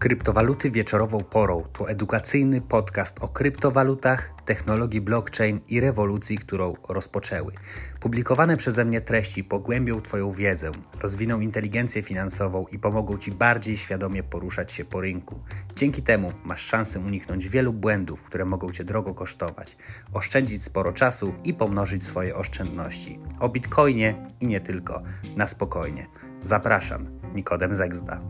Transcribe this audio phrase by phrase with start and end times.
[0.00, 7.52] Kryptowaluty wieczorową porą to edukacyjny podcast o kryptowalutach, technologii blockchain i rewolucji, którą rozpoczęły.
[8.00, 14.22] Publikowane przeze mnie treści pogłębią Twoją wiedzę, rozwiną inteligencję finansową i pomogą Ci bardziej świadomie
[14.22, 15.40] poruszać się po rynku.
[15.76, 19.76] Dzięki temu masz szansę uniknąć wielu błędów, które mogą Cię drogo kosztować,
[20.12, 23.18] oszczędzić sporo czasu i pomnożyć swoje oszczędności.
[23.40, 25.02] O bitcoinie i nie tylko.
[25.36, 26.06] Na spokojnie.
[26.42, 28.20] Zapraszam, Nikodem Zegzda.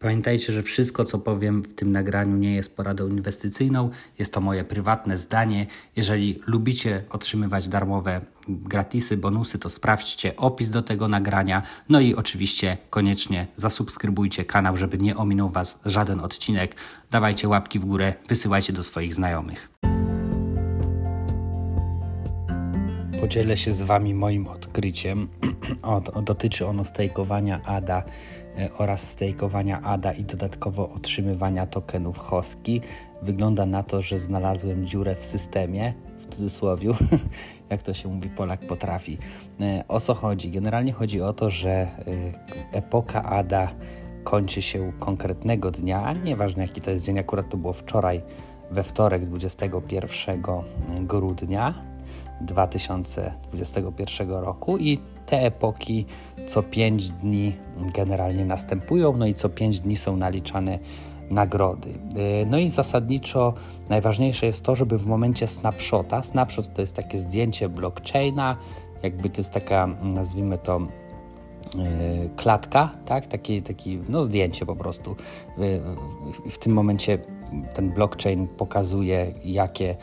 [0.00, 4.64] Pamiętajcie, że wszystko, co powiem w tym nagraniu, nie jest poradą inwestycyjną, jest to moje
[4.64, 5.66] prywatne zdanie.
[5.96, 11.62] Jeżeli lubicie otrzymywać darmowe gratisy, bonusy, to sprawdźcie opis do tego nagrania.
[11.88, 16.74] No i oczywiście koniecznie zasubskrybujcie kanał, żeby nie ominął Was żaden odcinek.
[17.10, 19.79] Dawajcie łapki w górę, wysyłajcie do swoich znajomych.
[23.20, 25.28] Podzielę się z Wami moim odkryciem.
[25.82, 28.04] o, dotyczy ono stejkowania ADA
[28.58, 32.80] E, oraz stejkowania ADA i dodatkowo otrzymywania tokenów HOSKI.
[33.22, 36.90] Wygląda na to, że znalazłem dziurę w systemie, w cudzysłowie,
[37.70, 39.18] jak to się mówi, Polak potrafi.
[39.60, 40.50] E, o co chodzi?
[40.50, 41.88] Generalnie chodzi o to, że e,
[42.72, 43.68] epoka ADA
[44.24, 48.22] kończy się konkretnego dnia, nieważne jaki to jest dzień, akurat to było wczoraj,
[48.70, 50.42] we wtorek 21
[51.06, 51.89] grudnia
[52.40, 56.06] 2021 roku i te epoki
[56.46, 57.52] co 5 dni
[57.94, 60.78] generalnie następują, no i co 5 dni są naliczane
[61.30, 61.90] nagrody.
[61.90, 63.54] E, no i zasadniczo
[63.88, 68.56] najważniejsze jest to, żeby w momencie snapshota, snapshot to jest takie zdjęcie blockchaina,
[69.02, 70.86] jakby to jest taka, nazwijmy to, e,
[72.36, 73.26] klatka, tak?
[73.26, 75.16] Taki, taki no zdjęcie po prostu.
[76.50, 77.18] W tym momencie
[77.74, 79.96] ten blockchain pokazuje, jakie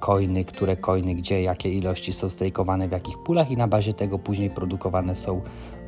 [0.00, 4.18] coiny, które coiny, gdzie, jakie ilości są stejkowane w jakich pulach i na bazie tego
[4.18, 5.42] później produkowane są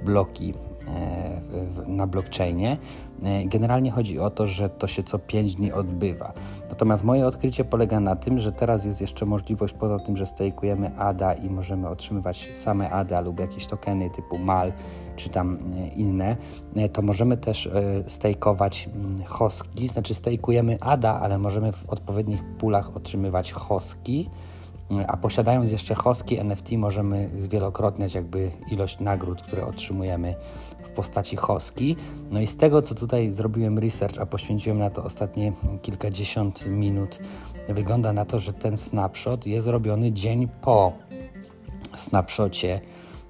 [0.07, 0.55] bloki
[0.89, 2.77] e, na blockchainie.
[3.23, 6.33] E, generalnie chodzi o to, że to się co 5 dni odbywa.
[6.69, 10.99] Natomiast moje odkrycie polega na tym, że teraz jest jeszcze możliwość, poza tym, że stejkujemy
[10.99, 14.73] ADA i możemy otrzymywać same ADA lub jakieś tokeny typu MAL
[15.17, 15.59] czy tam
[15.97, 16.37] inne,
[16.93, 17.71] to możemy też
[18.07, 24.31] stejkować mm, hoski, znaczy stejkujemy ADA, ale możemy w odpowiednich pulach otrzymywać hoski
[25.07, 30.35] a posiadając jeszcze hoski NFT możemy zwielokrotniać jakby ilość nagród, które otrzymujemy
[30.83, 31.97] w postaci hoski.
[32.31, 35.53] No i z tego, co tutaj zrobiłem research, a poświęciłem na to ostatnie
[35.83, 37.19] kilkadziesiąt minut,
[37.69, 40.93] wygląda na to, że ten snapshot jest robiony dzień po
[41.95, 42.81] snapshocie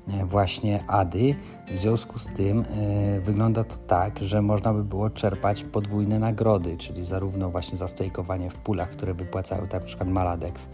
[0.08, 1.34] e, właśnie ADY.
[1.74, 2.64] W związku z tym
[3.14, 7.88] yy, wygląda to tak, że można by było czerpać podwójne nagrody, czyli zarówno właśnie za
[7.88, 10.68] stejkowanie w pulach, które wypłacają tak na przykład Maladex,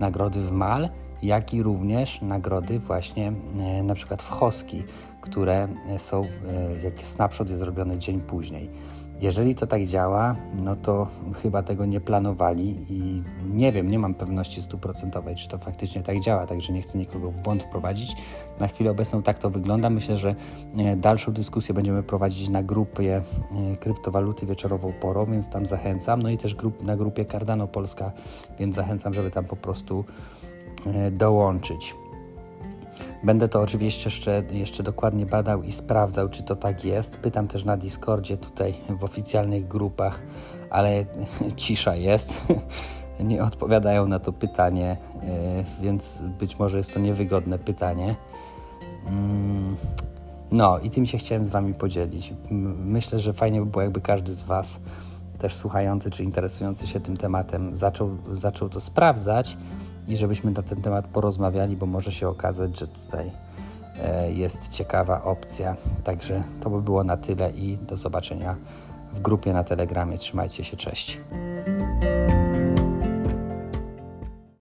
[0.00, 0.88] nagrody w MAL,
[1.22, 4.84] jak i również nagrody właśnie e, na przykład w Hoski,
[5.20, 5.68] które
[5.98, 8.70] są, e, jak snapshot jest zrobiony dzień później.
[9.20, 11.06] Jeżeli to tak działa, no to
[11.42, 13.22] chyba tego nie planowali i
[13.52, 17.30] nie wiem, nie mam pewności stuprocentowej, czy to faktycznie tak działa, także nie chcę nikogo
[17.30, 18.16] w błąd wprowadzić.
[18.60, 19.90] Na chwilę obecną tak to wygląda.
[19.90, 20.34] Myślę, że
[20.78, 23.22] e, dalszą dyskusję będziemy prowadzić na grupie
[23.80, 26.22] kryptowaluty wieczorową porą, więc tam zachęcam.
[26.22, 28.12] No i też grup, na grupie Cardano Polska,
[28.58, 30.04] więc zachęcam, żeby tam po prostu
[30.86, 31.94] e, dołączyć.
[33.22, 37.16] Będę to oczywiście jeszcze, jeszcze dokładnie badał i sprawdzał, czy to tak jest.
[37.16, 40.20] Pytam też na Discordzie, tutaj w oficjalnych grupach,
[40.70, 41.04] ale
[41.56, 42.40] cisza jest.
[43.20, 48.16] Nie odpowiadają na to pytanie, e, więc być może jest to niewygodne pytanie.
[49.06, 49.76] Mm,
[50.50, 52.34] no i tym się chciałem z Wami podzielić.
[52.84, 54.80] Myślę, że fajnie by było, jakby każdy z Was,
[55.38, 59.56] też słuchający czy interesujący się tym tematem, zaczął, zaczął to sprawdzać
[60.08, 63.30] i żebyśmy na ten temat porozmawiali, bo może się okazać, że tutaj
[64.02, 65.76] e, jest ciekawa opcja.
[66.04, 68.56] Także to by było na tyle i do zobaczenia
[69.14, 70.18] w grupie na Telegramie.
[70.18, 71.20] Trzymajcie się, cześć.